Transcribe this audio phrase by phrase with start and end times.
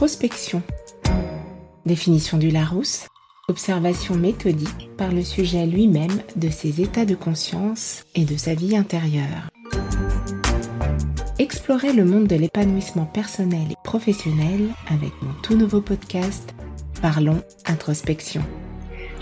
[0.00, 0.62] Introspection.
[1.84, 3.06] Définition du Larousse.
[3.48, 8.78] Observation méthodique par le sujet lui-même de ses états de conscience et de sa vie
[8.78, 9.50] intérieure.
[11.38, 16.54] Explorez le monde de l'épanouissement personnel et professionnel avec mon tout nouveau podcast
[17.02, 18.42] Parlons Introspection.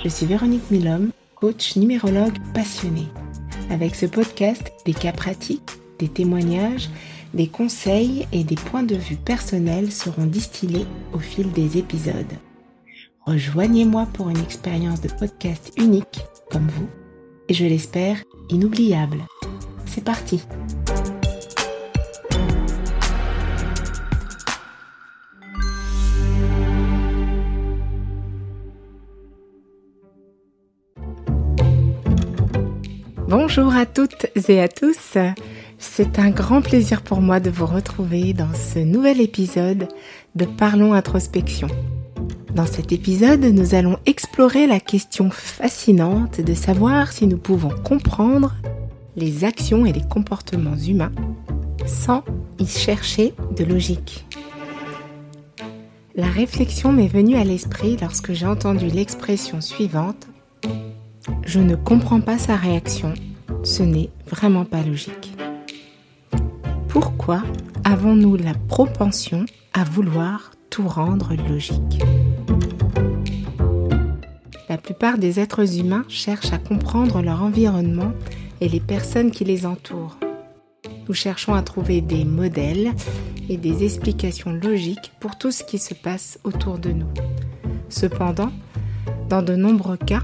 [0.05, 3.09] Je suis Véronique Milhomme, coach numérologue passionnée.
[3.69, 6.89] Avec ce podcast, des cas pratiques, des témoignages,
[7.35, 12.33] des conseils et des points de vue personnels seront distillés au fil des épisodes.
[13.27, 16.89] Rejoignez-moi pour une expérience de podcast unique comme vous
[17.49, 19.19] et je l'espère inoubliable.
[19.87, 20.43] C'est parti
[33.29, 35.19] Bonjour à toutes et à tous.
[35.79, 39.89] C'est un grand plaisir pour moi de vous retrouver dans ce nouvel épisode
[40.35, 41.69] de Parlons Introspection.
[42.55, 48.55] Dans cet épisode, nous allons explorer la question fascinante de savoir si nous pouvons comprendre
[49.17, 51.13] les actions et les comportements humains
[51.87, 52.25] sans
[52.59, 54.27] y chercher de logique.
[56.15, 60.27] La réflexion m'est venue à l'esprit lorsque j'ai entendu l'expression suivante
[61.45, 63.15] je ne comprends pas sa réaction.
[63.65, 65.38] Ce n'est vraiment pas logique.
[66.89, 67.43] Pourquoi
[67.85, 69.45] avons-nous la propension
[69.75, 72.03] à vouloir tout rendre logique
[74.69, 78.13] La plupart des êtres humains cherchent à comprendre leur environnement
[78.63, 80.17] et les personnes qui les entourent.
[81.09, 82.93] Nous cherchons à trouver des modèles
[83.51, 87.13] et des explications logiques pour tout ce qui se passe autour de nous.
[87.91, 88.51] Cependant,
[89.29, 90.23] dans de nombreux cas,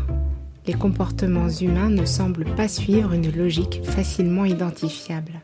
[0.67, 5.43] les comportements humains ne semblent pas suivre une logique facilement identifiable.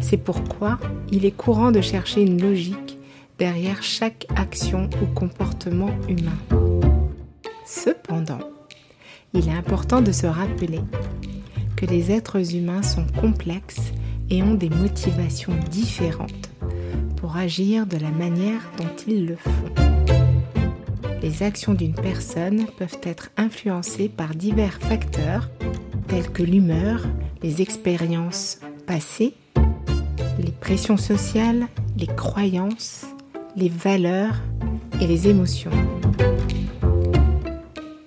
[0.00, 0.78] C'est pourquoi
[1.10, 2.98] il est courant de chercher une logique
[3.38, 6.38] derrière chaque action ou comportement humain.
[7.64, 8.40] Cependant,
[9.34, 10.80] il est important de se rappeler
[11.76, 13.92] que les êtres humains sont complexes
[14.30, 16.50] et ont des motivations différentes
[17.16, 19.88] pour agir de la manière dont ils le font
[21.22, 25.50] les actions d'une personne peuvent être influencées par divers facteurs
[26.06, 27.02] tels que l'humeur,
[27.42, 29.34] les expériences passées,
[30.58, 33.06] les pressions sociales, les croyances,
[33.56, 34.34] les valeurs
[35.00, 35.70] et les émotions.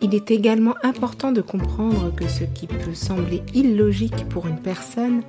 [0.02, 5.22] Il est également important de comprendre que ce qui peut sembler illogique pour une personne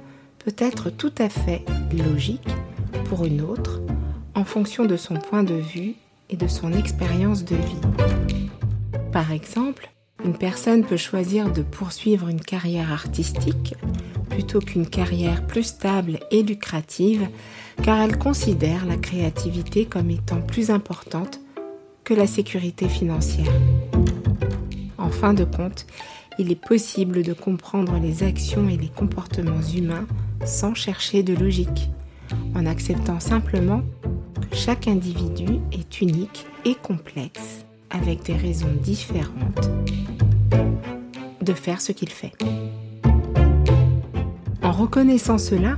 [0.44, 1.64] peut être tout à fait
[1.96, 2.48] logique
[3.04, 3.80] pour une autre
[4.34, 5.94] en fonction de son point de vue
[6.28, 8.18] et de son expérience de vie.
[9.12, 9.90] Par exemple,
[10.24, 13.74] une personne peut choisir de poursuivre une carrière artistique
[14.32, 17.28] plutôt qu'une carrière plus stable et lucrative
[17.82, 21.40] car elle considère la créativité comme étant plus importante
[22.02, 23.52] que la sécurité financière.
[24.96, 25.86] En fin de compte,
[26.38, 30.06] il est possible de comprendre les actions et les comportements humains
[30.44, 31.90] sans chercher de logique,
[32.54, 33.82] en acceptant simplement
[34.52, 39.70] chaque individu est unique et complexe, avec des raisons différentes
[41.42, 42.32] de faire ce qu'il fait.
[44.72, 45.76] En reconnaissant cela,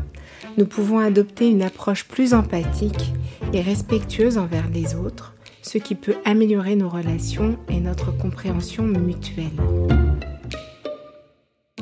[0.57, 3.13] nous pouvons adopter une approche plus empathique
[3.53, 9.51] et respectueuse envers les autres, ce qui peut améliorer nos relations et notre compréhension mutuelle.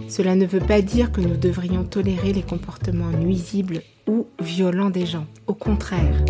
[0.08, 5.04] Cela ne veut pas dire que nous devrions tolérer les comportements nuisibles ou violents des
[5.04, 5.26] gens.
[5.46, 6.24] Au contraire,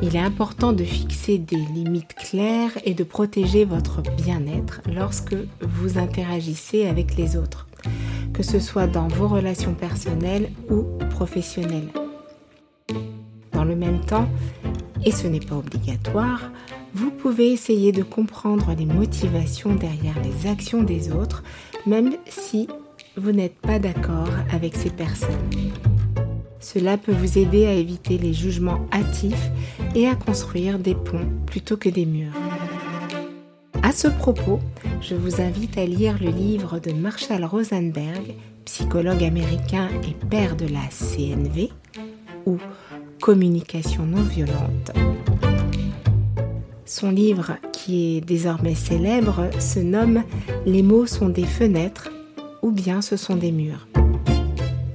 [0.00, 5.98] il est important de fixer des limites claires et de protéger votre bien-être lorsque vous
[5.98, 7.68] interagissez avec les autres,
[8.34, 11.88] que ce soit dans vos relations personnelles ou professionnelles.
[13.52, 14.28] Dans le même temps,
[15.04, 16.50] et ce n'est pas obligatoire,
[16.94, 21.42] vous pouvez essayer de comprendre les motivations derrière les actions des autres,
[21.86, 22.68] même si
[23.16, 25.30] vous n'êtes pas d'accord avec ces personnes.
[26.60, 29.50] Cela peut vous aider à éviter les jugements hâtifs
[29.94, 32.32] et à construire des ponts plutôt que des murs.
[33.84, 34.60] À ce propos,
[35.02, 38.34] je vous invite à lire le livre de Marshall Rosenberg,
[38.64, 41.68] psychologue américain et père de la CNV,
[42.46, 42.56] ou
[43.20, 44.90] Communication non violente.
[46.86, 50.22] Son livre, qui est désormais célèbre, se nomme
[50.64, 52.08] Les mots sont des fenêtres
[52.62, 53.86] ou bien ce sont des murs.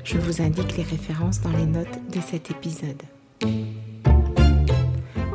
[0.03, 3.03] Je vous indique les références dans les notes de cet épisode.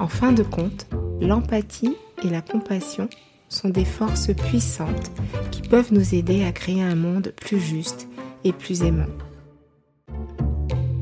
[0.01, 0.89] En fin de compte,
[1.21, 3.09] l'empathie et la compassion
[3.55, 5.11] sont des forces puissantes
[5.51, 8.09] qui peuvent nous aider à créer un monde plus juste
[8.43, 9.07] et plus aimant.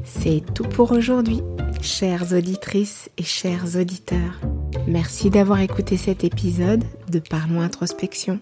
[0.04, 1.40] C'est tout pour aujourd'hui.
[1.80, 4.40] Chères auditrices et chers auditeurs,
[4.86, 8.38] merci d'avoir écouté cet épisode de Parlons Introspection.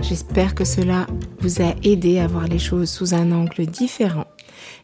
[0.00, 1.06] J'espère que cela
[1.40, 4.26] vous a aidé à voir les choses sous un angle différent